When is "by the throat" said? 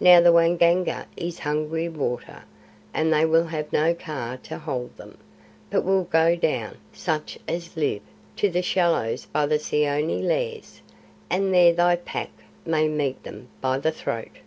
13.60-14.38